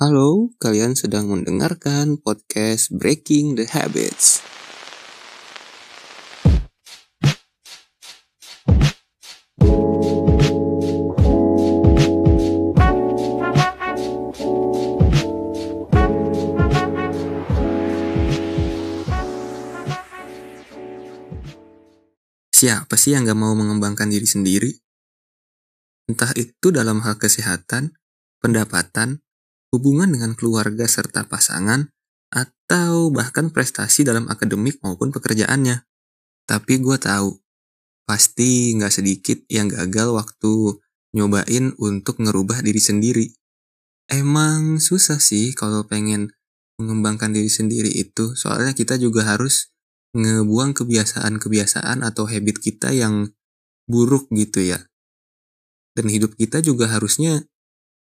Halo, 0.00 0.48
kalian 0.56 0.96
sedang 0.96 1.28
mendengarkan 1.28 2.16
podcast 2.16 2.88
Breaking 2.88 3.52
the 3.52 3.68
Habits. 3.68 4.40
Siapa 22.56 22.96
sih 22.96 23.12
yang 23.12 23.28
gak 23.28 23.36
mau 23.36 23.52
mengembangkan 23.52 24.08
diri 24.08 24.24
sendiri? 24.24 24.72
Entah 26.08 26.32
itu 26.40 26.72
dalam 26.72 27.04
hal 27.04 27.20
kesehatan, 27.20 28.00
pendapatan, 28.40 29.20
hubungan 29.70 30.10
dengan 30.10 30.34
keluarga 30.34 30.86
serta 30.86 31.26
pasangan, 31.26 31.90
atau 32.30 33.10
bahkan 33.10 33.50
prestasi 33.50 34.06
dalam 34.06 34.30
akademik 34.30 34.78
maupun 34.82 35.10
pekerjaannya. 35.10 35.82
Tapi 36.46 36.78
gue 36.78 36.96
tahu, 36.98 37.38
pasti 38.06 38.74
nggak 38.78 38.94
sedikit 38.94 39.38
yang 39.50 39.70
gagal 39.70 40.14
waktu 40.14 40.78
nyobain 41.14 41.74
untuk 41.78 42.22
ngerubah 42.22 42.62
diri 42.62 42.78
sendiri. 42.78 43.26
Emang 44.10 44.82
susah 44.82 45.22
sih 45.22 45.54
kalau 45.54 45.86
pengen 45.86 46.34
mengembangkan 46.78 47.34
diri 47.34 47.50
sendiri 47.50 47.90
itu, 47.90 48.34
soalnya 48.34 48.74
kita 48.74 48.98
juga 48.98 49.26
harus 49.26 49.70
ngebuang 50.14 50.74
kebiasaan-kebiasaan 50.74 52.02
atau 52.02 52.26
habit 52.26 52.58
kita 52.58 52.90
yang 52.90 53.30
buruk 53.86 54.26
gitu 54.34 54.62
ya. 54.62 54.82
Dan 55.94 56.10
hidup 56.10 56.34
kita 56.34 56.62
juga 56.62 56.90
harusnya 56.90 57.46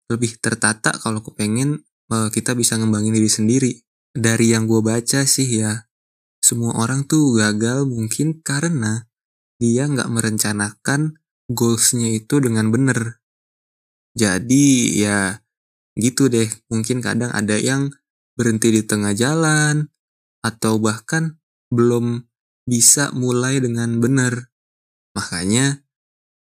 lebih 0.09 0.41
tertata 0.41 0.93
kalau 0.97 1.21
kepengen 1.21 1.85
uh, 2.13 2.29
kita 2.33 2.57
bisa 2.57 2.77
ngembangin 2.81 3.15
diri 3.15 3.31
sendiri. 3.31 3.73
Dari 4.17 4.57
yang 4.57 4.65
gue 4.65 4.81
baca 4.81 5.29
sih 5.29 5.63
ya, 5.63 5.87
semua 6.41 6.75
orang 6.81 7.05
tuh 7.05 7.37
gagal 7.37 7.85
mungkin 7.87 8.41
karena 8.41 9.07
dia 9.61 9.87
nggak 9.87 10.09
merencanakan 10.09 11.21
goalsnya 11.53 12.09
itu 12.13 12.41
dengan 12.41 12.73
bener. 12.73 13.21
Jadi 14.17 14.99
ya 14.99 15.45
gitu 15.95 16.27
deh, 16.33 16.49
mungkin 16.73 17.05
kadang 17.05 17.31
ada 17.31 17.55
yang 17.61 17.93
berhenti 18.35 18.71
di 18.71 18.83
tengah 18.87 19.15
jalan, 19.15 19.91
atau 20.43 20.79
bahkan 20.79 21.37
belum 21.69 22.25
bisa 22.65 23.11
mulai 23.13 23.59
dengan 23.59 23.99
bener. 23.99 24.51
Makanya 25.13 25.83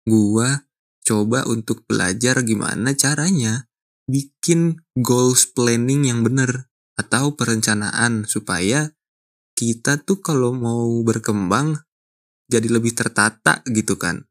gua 0.06 0.69
coba 1.10 1.42
untuk 1.50 1.82
belajar 1.90 2.46
gimana 2.46 2.94
caranya 2.94 3.66
bikin 4.06 4.78
goals 4.94 5.50
planning 5.50 6.06
yang 6.06 6.22
bener 6.22 6.70
atau 6.94 7.34
perencanaan 7.34 8.22
supaya 8.30 8.94
kita 9.58 9.98
tuh 10.06 10.22
kalau 10.22 10.54
mau 10.54 11.02
berkembang 11.02 11.82
jadi 12.46 12.70
lebih 12.70 12.94
tertata 12.94 13.66
gitu 13.66 13.98
kan. 13.98 14.30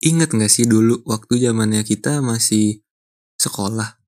Ingat 0.00 0.32
gak 0.32 0.50
sih 0.50 0.64
dulu 0.64 1.04
waktu 1.06 1.38
zamannya 1.44 1.84
kita 1.84 2.24
masih 2.24 2.80
sekolah, 3.36 4.00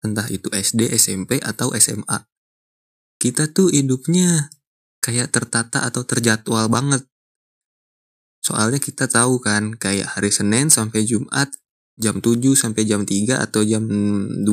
entah 0.00 0.24
itu 0.32 0.48
SD, 0.48 0.88
SMP, 0.96 1.42
atau 1.44 1.76
SMA. 1.76 2.24
Kita 3.20 3.52
tuh 3.52 3.68
hidupnya 3.68 4.48
kayak 5.04 5.32
tertata 5.32 5.84
atau 5.84 6.08
terjadwal 6.08 6.72
banget. 6.72 7.04
Soalnya 8.46 8.78
kita 8.78 9.10
tahu 9.10 9.42
kan, 9.42 9.74
kayak 9.74 10.14
hari 10.14 10.30
Senin 10.30 10.70
sampai 10.70 11.02
Jumat, 11.02 11.50
jam 11.98 12.22
7 12.22 12.54
sampai 12.54 12.86
jam 12.86 13.02
3 13.02 13.42
atau 13.42 13.66
jam 13.66 13.82
2 13.82 14.46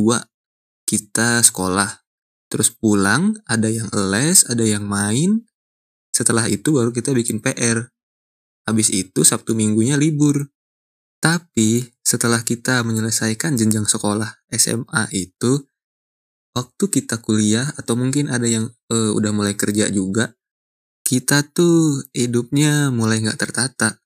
kita 0.90 1.46
sekolah. 1.46 2.02
Terus 2.50 2.74
pulang, 2.74 3.38
ada 3.46 3.70
yang 3.70 3.94
les, 3.94 4.50
ada 4.50 4.66
yang 4.66 4.82
main. 4.90 5.46
Setelah 6.10 6.50
itu 6.50 6.74
baru 6.74 6.90
kita 6.90 7.14
bikin 7.14 7.38
PR. 7.38 7.94
Habis 8.66 8.90
itu 8.90 9.22
Sabtu 9.22 9.54
minggunya 9.54 9.94
libur. 9.94 10.50
Tapi 11.22 11.86
setelah 12.02 12.42
kita 12.42 12.82
menyelesaikan 12.82 13.54
jenjang 13.62 13.86
sekolah 13.86 14.42
SMA 14.50 15.14
itu, 15.14 15.70
waktu 16.58 16.84
kita 16.90 17.22
kuliah 17.22 17.70
atau 17.78 17.94
mungkin 17.94 18.34
ada 18.34 18.50
yang 18.50 18.74
uh, 18.90 19.12
udah 19.14 19.32
mulai 19.32 19.54
kerja 19.54 19.88
juga, 19.94 20.34
kita 21.14 21.46
tuh 21.46 22.02
hidupnya 22.18 22.90
mulai 22.90 23.22
nggak 23.22 23.38
tertata. 23.38 24.02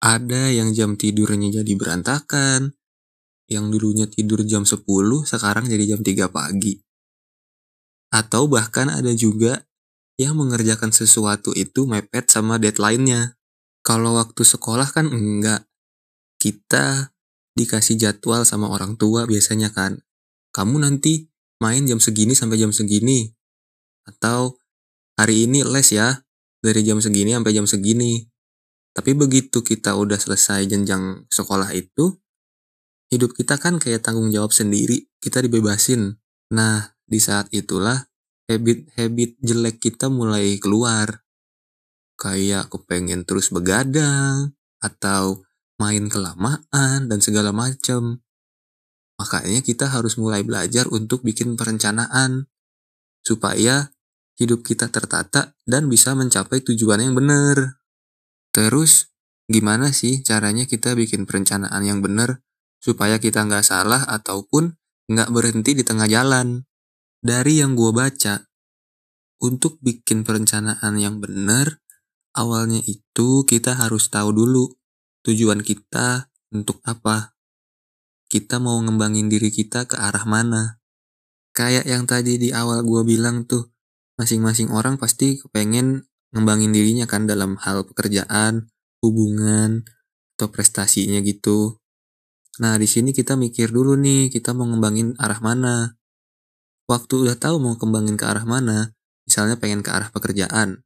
Ada 0.00 0.56
yang 0.56 0.72
jam 0.72 0.96
tidurnya 0.96 1.60
jadi 1.60 1.72
berantakan, 1.76 2.72
yang 3.44 3.68
dulunya 3.68 4.08
tidur 4.08 4.40
jam 4.48 4.64
10 4.64 4.80
sekarang 5.28 5.68
jadi 5.68 5.92
jam 5.92 6.00
3 6.00 6.32
pagi. 6.32 6.80
Atau 8.08 8.48
bahkan 8.48 8.88
ada 8.88 9.12
juga 9.12 9.68
yang 10.16 10.40
mengerjakan 10.40 10.96
sesuatu 10.96 11.52
itu 11.52 11.84
mepet 11.84 12.32
sama 12.32 12.56
deadline-nya. 12.56 13.36
Kalau 13.84 14.16
waktu 14.16 14.40
sekolah 14.40 14.88
kan 14.96 15.12
enggak. 15.12 15.68
Kita 16.40 17.12
dikasih 17.52 18.00
jadwal 18.00 18.48
sama 18.48 18.72
orang 18.72 18.96
tua 18.96 19.28
biasanya 19.28 19.76
kan. 19.76 20.00
Kamu 20.56 20.80
nanti 20.80 21.28
main 21.60 21.84
jam 21.84 22.00
segini 22.00 22.32
sampai 22.32 22.56
jam 22.64 22.72
segini. 22.72 23.28
Atau 24.08 24.56
hari 25.20 25.44
ini 25.44 25.60
les 25.60 25.92
ya, 25.92 26.25
dari 26.60 26.82
jam 26.82 26.98
segini 27.00 27.32
sampai 27.36 27.52
jam 27.54 27.66
segini. 27.68 28.24
Tapi 28.96 29.12
begitu 29.12 29.60
kita 29.60 29.92
udah 29.92 30.16
selesai 30.16 30.64
jenjang 30.72 31.28
sekolah 31.28 31.68
itu, 31.76 32.16
hidup 33.12 33.36
kita 33.36 33.60
kan 33.60 33.76
kayak 33.76 34.00
tanggung 34.00 34.32
jawab 34.32 34.56
sendiri, 34.56 35.04
kita 35.20 35.44
dibebasin. 35.44 36.16
Nah, 36.56 36.96
di 37.04 37.20
saat 37.20 37.52
itulah 37.52 38.08
habit-habit 38.48 39.36
jelek 39.42 39.76
kita 39.82 40.08
mulai 40.08 40.56
keluar. 40.56 41.22
Kayak 42.16 42.72
kepengen 42.72 43.28
terus 43.28 43.52
begadang, 43.52 44.56
atau 44.80 45.44
main 45.76 46.08
kelamaan, 46.08 47.12
dan 47.12 47.20
segala 47.20 47.52
macam. 47.52 48.24
Makanya 49.20 49.60
kita 49.60 49.92
harus 49.92 50.16
mulai 50.16 50.40
belajar 50.40 50.88
untuk 50.88 51.20
bikin 51.20 51.60
perencanaan. 51.60 52.48
Supaya 53.20 53.92
hidup 54.36 54.64
kita 54.64 54.92
tertata 54.92 55.56
dan 55.64 55.88
bisa 55.88 56.12
mencapai 56.12 56.60
tujuan 56.64 57.00
yang 57.00 57.16
benar. 57.16 57.80
Terus, 58.52 59.12
gimana 59.48 59.92
sih 59.92 60.20
caranya 60.24 60.64
kita 60.64 60.96
bikin 60.96 61.24
perencanaan 61.24 61.82
yang 61.84 62.00
benar 62.00 62.44
supaya 62.80 63.16
kita 63.20 63.44
nggak 63.44 63.64
salah 63.64 64.04
ataupun 64.06 64.76
nggak 65.08 65.32
berhenti 65.32 65.72
di 65.76 65.84
tengah 65.84 66.08
jalan? 66.08 66.64
Dari 67.20 67.58
yang 67.64 67.74
gue 67.74 67.90
baca, 67.90 68.46
untuk 69.36 69.76
bikin 69.84 70.24
perencanaan 70.24 70.96
yang 70.96 71.20
benar, 71.20 71.84
awalnya 72.32 72.80
itu 72.88 73.44
kita 73.44 73.76
harus 73.76 74.08
tahu 74.08 74.32
dulu 74.32 74.72
tujuan 75.28 75.60
kita 75.60 76.32
untuk 76.56 76.80
apa. 76.88 77.36
Kita 78.32 78.56
mau 78.56 78.80
ngembangin 78.80 79.28
diri 79.28 79.52
kita 79.52 79.84
ke 79.84 80.00
arah 80.00 80.24
mana. 80.24 80.80
Kayak 81.52 81.84
yang 81.84 82.04
tadi 82.08 82.40
di 82.40 82.48
awal 82.52 82.80
gue 82.84 83.04
bilang 83.04 83.44
tuh, 83.44 83.75
masing-masing 84.16 84.72
orang 84.72 84.96
pasti 84.96 85.40
kepengen 85.40 86.08
ngembangin 86.32 86.72
dirinya 86.72 87.08
kan 87.08 87.24
dalam 87.24 87.56
hal 87.62 87.86
pekerjaan, 87.88 88.68
hubungan, 89.00 89.86
atau 90.36 90.52
prestasinya 90.52 91.20
gitu. 91.24 91.80
Nah, 92.60 92.76
di 92.76 92.88
sini 92.88 93.12
kita 93.12 93.36
mikir 93.36 93.72
dulu 93.72 93.96
nih, 93.96 94.32
kita 94.32 94.52
mau 94.56 94.68
ngembangin 94.68 95.16
arah 95.16 95.40
mana. 95.40 95.96
Waktu 96.88 97.28
udah 97.28 97.36
tahu 97.36 97.56
mau 97.60 97.76
kembangin 97.76 98.16
ke 98.16 98.24
arah 98.24 98.44
mana, 98.44 98.92
misalnya 99.28 99.60
pengen 99.60 99.80
ke 99.84 99.92
arah 99.92 100.08
pekerjaan. 100.08 100.84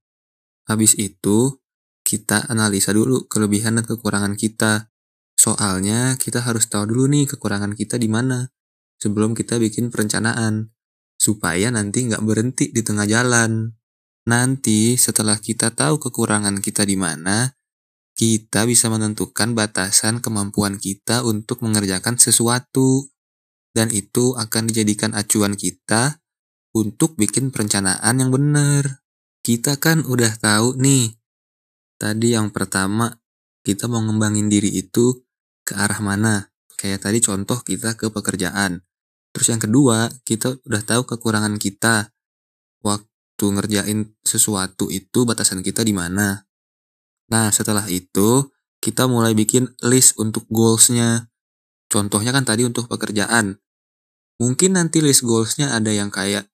Habis 0.67 0.99
itu, 0.99 1.63
kita 2.07 2.51
analisa 2.51 2.91
dulu 2.91 3.31
kelebihan 3.31 3.79
dan 3.79 3.87
kekurangan 3.87 4.35
kita. 4.35 4.91
Soalnya 5.39 6.19
kita 6.19 6.43
harus 6.43 6.67
tahu 6.67 6.91
dulu 6.91 7.07
nih 7.07 7.31
kekurangan 7.31 7.73
kita 7.79 7.97
di 7.97 8.11
mana 8.11 8.51
sebelum 9.01 9.33
kita 9.33 9.57
bikin 9.57 9.89
perencanaan 9.89 10.75
supaya 11.21 11.69
nanti 11.69 12.09
nggak 12.09 12.25
berhenti 12.25 12.73
di 12.73 12.81
tengah 12.81 13.05
jalan. 13.05 13.77
Nanti 14.25 14.97
setelah 14.97 15.37
kita 15.37 15.77
tahu 15.77 16.01
kekurangan 16.01 16.65
kita 16.65 16.89
di 16.89 16.97
mana, 16.97 17.53
kita 18.17 18.65
bisa 18.65 18.89
menentukan 18.89 19.53
batasan 19.53 20.25
kemampuan 20.25 20.81
kita 20.81 21.21
untuk 21.29 21.61
mengerjakan 21.61 22.17
sesuatu. 22.17 23.13
Dan 23.71 23.93
itu 23.95 24.35
akan 24.35 24.67
dijadikan 24.67 25.15
acuan 25.15 25.55
kita 25.55 26.19
untuk 26.75 27.15
bikin 27.15 27.55
perencanaan 27.55 28.19
yang 28.19 28.33
benar. 28.35 29.05
Kita 29.45 29.79
kan 29.79 30.03
udah 30.03 30.37
tahu 30.43 30.75
nih, 30.81 31.15
tadi 32.01 32.35
yang 32.35 32.51
pertama, 32.51 33.15
kita 33.63 33.87
mau 33.87 34.03
ngembangin 34.03 34.51
diri 34.51 34.75
itu 34.75 35.23
ke 35.63 35.79
arah 35.79 36.03
mana. 36.03 36.51
Kayak 36.75 37.07
tadi 37.09 37.23
contoh 37.23 37.63
kita 37.63 37.95
ke 37.95 38.11
pekerjaan. 38.11 38.90
Terus 39.31 39.47
yang 39.51 39.63
kedua, 39.63 40.11
kita 40.27 40.59
udah 40.67 40.83
tahu 40.83 41.03
kekurangan 41.07 41.57
kita. 41.57 42.11
Waktu 42.83 43.45
ngerjain 43.45 44.15
sesuatu 44.27 44.91
itu 44.91 45.23
batasan 45.23 45.63
kita 45.63 45.87
di 45.87 45.95
mana. 45.95 46.47
Nah, 47.31 47.55
setelah 47.55 47.87
itu, 47.87 48.51
kita 48.83 49.07
mulai 49.07 49.37
bikin 49.37 49.71
list 49.87 50.19
untuk 50.19 50.49
goalsnya. 50.51 51.31
Contohnya 51.87 52.35
kan 52.35 52.43
tadi 52.43 52.67
untuk 52.67 52.91
pekerjaan. 52.91 53.61
Mungkin 54.41 54.81
nanti 54.81 55.05
list 55.05 55.23
goalsnya 55.23 55.77
ada 55.77 55.93
yang 55.93 56.09
kayak 56.09 56.49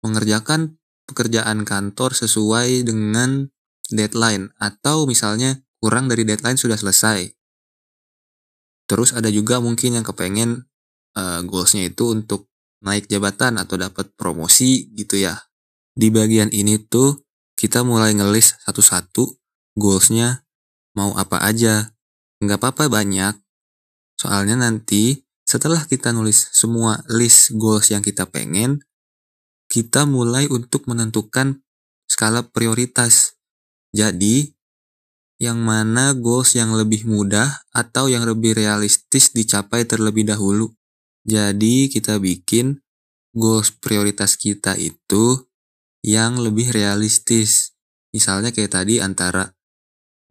mengerjakan 0.00 0.80
pekerjaan 1.04 1.68
kantor 1.68 2.16
sesuai 2.16 2.88
dengan 2.88 3.52
deadline 3.92 4.52
atau 4.60 5.04
misalnya 5.04 5.60
kurang 5.80 6.08
dari 6.08 6.24
deadline 6.24 6.56
sudah 6.56 6.76
selesai. 6.76 7.32
Terus 8.88 9.12
ada 9.12 9.28
juga 9.28 9.60
mungkin 9.60 10.00
yang 10.00 10.06
kepengen 10.06 10.64
uh, 11.16 11.40
goalsnya 11.46 11.88
itu 11.88 12.12
untuk 12.12 12.50
naik 12.84 13.08
jabatan 13.08 13.56
atau 13.56 13.78
dapat 13.78 14.12
promosi 14.18 14.90
gitu 14.92 15.18
ya. 15.20 15.38
Di 15.94 16.12
bagian 16.12 16.52
ini 16.52 16.78
tuh 16.78 17.26
kita 17.58 17.82
mulai 17.82 18.14
ngelis 18.14 18.58
satu-satu 18.62 19.38
goalsnya 19.74 20.46
mau 20.94 21.14
apa 21.14 21.42
aja. 21.42 21.94
Nggak 22.38 22.58
apa-apa 22.62 23.02
banyak. 23.02 23.34
Soalnya 24.18 24.58
nanti 24.58 25.26
setelah 25.42 25.82
kita 25.88 26.14
nulis 26.14 26.50
semua 26.54 27.02
list 27.10 27.56
goals 27.56 27.90
yang 27.90 28.04
kita 28.04 28.28
pengen, 28.30 28.84
kita 29.66 30.06
mulai 30.06 30.46
untuk 30.46 30.86
menentukan 30.86 31.64
skala 32.06 32.46
prioritas. 32.46 33.34
Jadi, 33.90 34.54
yang 35.38 35.62
mana 35.62 36.14
goals 36.14 36.54
yang 36.54 36.74
lebih 36.74 37.06
mudah 37.06 37.62
atau 37.70 38.10
yang 38.10 38.26
lebih 38.26 38.54
realistis 38.58 39.30
dicapai 39.30 39.86
terlebih 39.86 40.26
dahulu. 40.26 40.77
Jadi 41.28 41.92
kita 41.92 42.16
bikin 42.16 42.80
goals 43.36 43.68
prioritas 43.76 44.40
kita 44.40 44.80
itu 44.80 45.44
yang 46.00 46.40
lebih 46.40 46.72
realistis. 46.72 47.76
Misalnya 48.16 48.48
kayak 48.48 48.72
tadi 48.72 49.04
antara 49.04 49.52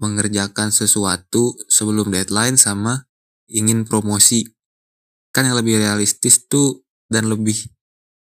mengerjakan 0.02 0.74
sesuatu 0.74 1.54
sebelum 1.70 2.10
deadline 2.10 2.58
sama 2.58 3.06
ingin 3.46 3.86
promosi. 3.86 4.50
Kan 5.30 5.46
yang 5.46 5.62
lebih 5.62 5.78
realistis 5.78 6.50
tuh 6.50 6.82
dan 7.06 7.30
lebih 7.30 7.70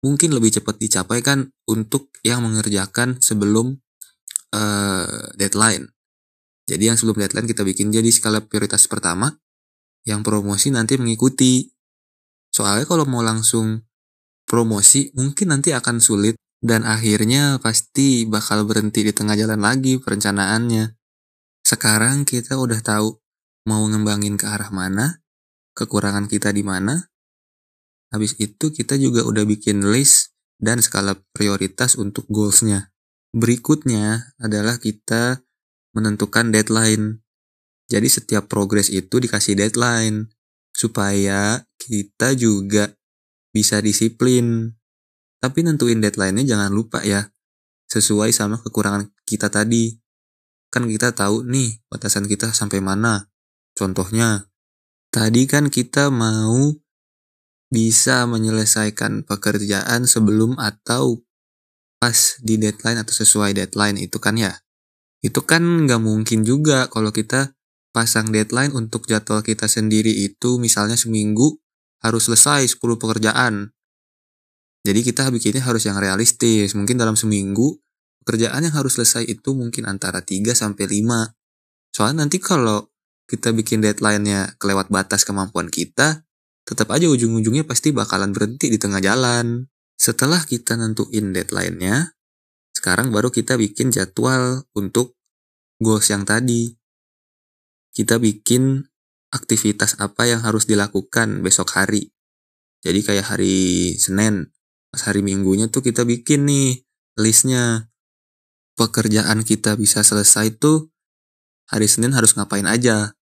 mungkin 0.02 0.34
lebih 0.34 0.62
cepat 0.62 0.78
dicapai 0.78 1.18
kan 1.22 1.50
untuk 1.66 2.14
yang 2.22 2.46
mengerjakan 2.46 3.18
sebelum 3.18 3.82
uh, 4.54 5.34
deadline. 5.34 5.90
Jadi 6.66 6.94
yang 6.94 6.98
sebelum 6.98 7.18
deadline 7.18 7.50
kita 7.50 7.66
bikin 7.66 7.90
jadi 7.90 8.06
skala 8.10 8.42
prioritas 8.46 8.86
pertama, 8.86 9.34
yang 10.06 10.22
promosi 10.22 10.70
nanti 10.70 10.94
mengikuti. 10.94 11.66
Soalnya 12.52 12.84
kalau 12.84 13.08
mau 13.08 13.24
langsung 13.24 13.80
promosi 14.44 15.08
mungkin 15.16 15.56
nanti 15.56 15.72
akan 15.72 15.98
sulit 15.98 16.36
dan 16.60 16.84
akhirnya 16.86 17.58
pasti 17.58 18.28
bakal 18.28 18.68
berhenti 18.68 19.02
di 19.02 19.12
tengah 19.16 19.34
jalan 19.34 19.58
lagi 19.58 19.98
perencanaannya. 19.98 20.94
Sekarang 21.64 22.28
kita 22.28 22.60
udah 22.60 22.78
tahu 22.84 23.18
mau 23.66 23.82
ngembangin 23.88 24.36
ke 24.36 24.46
arah 24.46 24.68
mana, 24.68 25.24
kekurangan 25.74 26.28
kita 26.28 26.52
di 26.52 26.62
mana. 26.62 27.10
Habis 28.12 28.36
itu 28.36 28.68
kita 28.70 29.00
juga 29.00 29.24
udah 29.24 29.42
bikin 29.48 29.88
list 29.88 30.36
dan 30.60 30.84
skala 30.84 31.16
prioritas 31.32 31.96
untuk 31.96 32.28
goalsnya. 32.28 32.92
Berikutnya 33.32 34.36
adalah 34.36 34.76
kita 34.76 35.40
menentukan 35.96 36.52
deadline. 36.52 37.24
Jadi 37.88 38.08
setiap 38.12 38.52
progres 38.52 38.92
itu 38.92 39.16
dikasih 39.16 39.56
deadline 39.56 40.28
supaya 40.76 41.64
kita 41.88 42.38
juga 42.38 42.94
bisa 43.50 43.82
disiplin. 43.82 44.74
Tapi 45.42 45.66
nentuin 45.66 45.98
deadline-nya 45.98 46.46
jangan 46.46 46.70
lupa 46.70 47.02
ya, 47.02 47.30
sesuai 47.90 48.30
sama 48.30 48.62
kekurangan 48.62 49.10
kita 49.26 49.50
tadi. 49.50 49.98
Kan 50.72 50.88
kita 50.88 51.12
tahu 51.12 51.44
nih 51.44 51.82
batasan 51.90 52.24
kita 52.24 52.54
sampai 52.54 52.80
mana. 52.80 53.28
Contohnya, 53.76 54.48
tadi 55.12 55.44
kan 55.44 55.68
kita 55.68 56.08
mau 56.08 56.72
bisa 57.72 58.28
menyelesaikan 58.28 59.24
pekerjaan 59.24 60.04
sebelum 60.04 60.60
atau 60.60 61.24
pas 61.96 62.36
di 62.42 62.58
deadline 62.58 63.00
atau 63.00 63.14
sesuai 63.16 63.56
deadline 63.56 63.96
itu 63.96 64.18
kan 64.18 64.36
ya. 64.36 64.52
Itu 65.22 65.46
kan 65.46 65.62
nggak 65.86 66.02
mungkin 66.02 66.42
juga 66.42 66.90
kalau 66.90 67.14
kita 67.14 67.54
pasang 67.94 68.34
deadline 68.34 68.74
untuk 68.74 69.06
jadwal 69.06 69.44
kita 69.46 69.70
sendiri 69.70 70.10
itu 70.10 70.58
misalnya 70.58 70.98
seminggu 70.98 71.61
harus 72.02 72.28
selesai 72.28 72.78
10 72.78 72.98
pekerjaan. 72.98 73.70
Jadi 74.82 75.00
kita 75.06 75.30
bikinnya 75.30 75.62
harus 75.62 75.86
yang 75.86 75.96
realistis. 75.96 76.74
Mungkin 76.74 76.98
dalam 76.98 77.14
seminggu 77.14 77.78
pekerjaan 78.22 78.66
yang 78.66 78.74
harus 78.74 78.98
selesai 78.98 79.26
itu 79.26 79.54
mungkin 79.54 79.86
antara 79.86 80.22
3 80.22 80.52
sampai 80.52 80.84
5. 80.90 81.30
Soalnya 81.94 82.26
nanti 82.26 82.42
kalau 82.42 82.90
kita 83.30 83.54
bikin 83.54 83.80
deadline-nya 83.80 84.58
kelewat 84.58 84.90
batas 84.90 85.22
kemampuan 85.22 85.70
kita, 85.70 86.26
tetap 86.66 86.90
aja 86.90 87.06
ujung-ujungnya 87.06 87.62
pasti 87.62 87.94
bakalan 87.94 88.34
berhenti 88.34 88.68
di 88.68 88.78
tengah 88.82 88.98
jalan. 88.98 89.70
Setelah 89.94 90.42
kita 90.42 90.74
nentuin 90.74 91.30
deadline-nya, 91.30 92.18
sekarang 92.74 93.14
baru 93.14 93.30
kita 93.30 93.54
bikin 93.54 93.94
jadwal 93.94 94.66
untuk 94.74 95.14
goals 95.78 96.10
yang 96.10 96.26
tadi 96.26 96.74
kita 97.92 98.16
bikin 98.16 98.88
aktivitas 99.32 99.96
apa 99.98 100.28
yang 100.28 100.44
harus 100.44 100.68
dilakukan 100.68 101.40
besok 101.40 101.74
hari. 101.74 102.12
Jadi 102.84 103.00
kayak 103.00 103.34
hari 103.34 103.96
Senin, 103.96 104.52
pas 104.92 105.08
hari 105.08 105.24
Minggunya 105.24 105.72
tuh 105.72 105.80
kita 105.80 106.04
bikin 106.04 106.46
nih 106.46 106.84
listnya. 107.16 107.88
Pekerjaan 108.72 109.44
kita 109.44 109.76
bisa 109.76 110.00
selesai 110.00 110.56
tuh 110.56 110.88
hari 111.68 111.88
Senin 111.88 112.16
harus 112.16 112.36
ngapain 112.36 112.64
aja. 112.64 113.16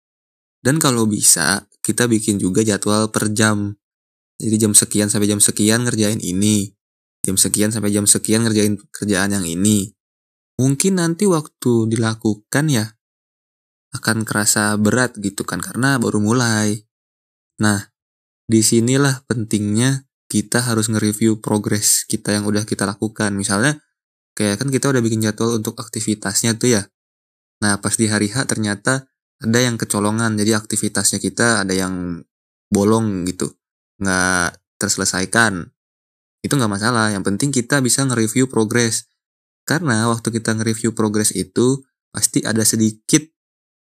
Dan 0.59 0.77
kalau 0.77 1.09
bisa, 1.09 1.69
kita 1.81 2.05
bikin 2.05 2.37
juga 2.37 2.61
jadwal 2.61 3.09
per 3.09 3.31
jam. 3.33 3.77
Jadi 4.39 4.55
jam 4.55 4.73
sekian 4.77 5.09
sampai 5.09 5.29
jam 5.29 5.41
sekian 5.41 5.89
ngerjain 5.89 6.21
ini. 6.21 6.69
Jam 7.25 7.35
sekian 7.35 7.73
sampai 7.73 7.91
jam 7.91 8.05
sekian 8.05 8.45
ngerjain 8.45 8.77
kerjaan 8.93 9.35
yang 9.35 9.43
ini. 9.43 9.91
Mungkin 10.59 10.99
nanti 10.99 11.25
waktu 11.27 11.87
dilakukan 11.87 12.65
ya 12.67 12.98
akan 13.95 14.21
kerasa 14.27 14.77
berat 14.77 15.17
gitu 15.17 15.45
kan 15.45 15.61
karena 15.63 15.97
baru 15.97 16.21
mulai. 16.21 16.85
Nah, 17.59 17.89
di 18.45 18.61
sinilah 18.61 19.25
pentingnya 19.25 20.09
kita 20.29 20.61
harus 20.61 20.89
nge-review 20.93 21.41
progres 21.41 22.05
kita 22.05 22.37
yang 22.37 22.45
udah 22.45 22.63
kita 22.63 22.85
lakukan. 22.85 23.33
Misalnya, 23.33 23.81
kayak 24.37 24.61
kan 24.61 24.69
kita 24.69 24.93
udah 24.93 25.01
bikin 25.01 25.25
jadwal 25.25 25.57
untuk 25.57 25.77
aktivitasnya 25.81 26.55
tuh 26.55 26.77
ya. 26.77 26.83
Nah, 27.65 27.81
pas 27.81 27.97
di 27.97 28.05
hari 28.05 28.29
H 28.29 28.45
ternyata 28.45 29.09
ada 29.41 29.59
yang 29.59 29.75
kecolongan, 29.75 30.37
jadi 30.37 30.61
aktivitasnya 30.61 31.17
kita 31.17 31.65
ada 31.65 31.73
yang 31.73 32.21
bolong 32.69 33.25
gitu. 33.25 33.57
Nggak 33.99 34.61
terselesaikan. 34.77 35.65
Itu 36.39 36.55
nggak 36.55 36.71
masalah, 36.71 37.11
yang 37.11 37.25
penting 37.25 37.51
kita 37.51 37.81
bisa 37.83 38.05
nge-review 38.05 38.47
progres. 38.47 39.09
Karena 39.67 40.07
waktu 40.07 40.39
kita 40.39 40.55
nge-review 40.55 40.95
progres 40.95 41.35
itu, 41.35 41.83
pasti 42.13 42.45
ada 42.45 42.63
sedikit 42.63 43.21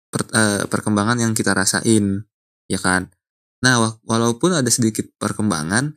per, 0.08 0.28
uh, 0.32 0.64
perkembangan 0.68 1.20
yang 1.20 1.32
kita 1.32 1.52
rasain, 1.52 2.24
ya 2.68 2.80
kan? 2.80 3.12
Nah, 3.64 3.98
walaupun 4.06 4.54
ada 4.54 4.70
sedikit 4.70 5.08
perkembangan, 5.18 5.96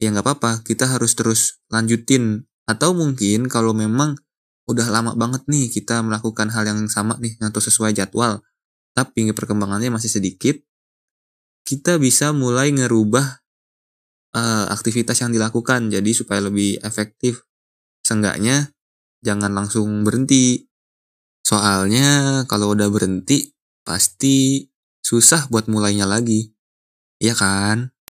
ya 0.00 0.08
nggak 0.10 0.24
apa-apa, 0.24 0.64
kita 0.64 0.88
harus 0.88 1.12
terus 1.12 1.60
lanjutin. 1.68 2.48
Atau 2.64 2.96
mungkin 2.96 3.50
kalau 3.50 3.76
memang 3.76 4.16
udah 4.70 4.86
lama 4.88 5.12
banget 5.18 5.42
nih 5.50 5.66
kita 5.68 6.00
melakukan 6.00 6.48
hal 6.54 6.64
yang 6.64 6.80
sama 6.86 7.18
nih 7.18 7.36
atau 7.42 7.58
sesuai 7.58 7.92
jadwal, 7.92 8.40
tapi 8.96 9.28
perkembangannya 9.34 9.92
masih 9.92 10.08
sedikit, 10.08 10.56
kita 11.66 11.98
bisa 11.98 12.30
mulai 12.32 12.72
ngerubah 12.72 13.42
uh, 14.34 14.66
aktivitas 14.72 15.20
yang 15.22 15.30
dilakukan 15.34 15.92
jadi 15.92 16.10
supaya 16.14 16.40
lebih 16.42 16.80
efektif. 16.80 17.44
Seenggaknya 18.02 18.74
jangan 19.22 19.54
langsung 19.54 20.02
berhenti 20.02 20.71
Soalnya 21.42 22.42
kalau 22.46 22.74
udah 22.74 22.88
berhenti 22.88 23.54
pasti 23.82 24.66
susah 25.02 25.50
buat 25.50 25.66
mulainya 25.66 26.06
lagi. 26.06 26.54
Iya 27.22 27.34
kan? 27.38 27.92